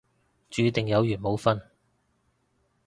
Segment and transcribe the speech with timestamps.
[0.49, 1.61] 注定有緣冇瞓